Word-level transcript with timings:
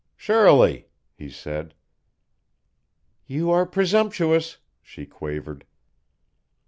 "Shirley," 0.17 0.87
he 1.13 1.29
said. 1.29 1.75
"You 3.27 3.51
are 3.51 3.67
presumptuous," 3.67 4.57
she 4.81 5.05
quavered. 5.05 5.63